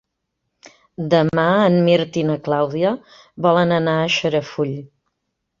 [1.11, 2.95] Demà en Mirt i na Clàudia
[3.47, 4.77] volen anar a Xarafull.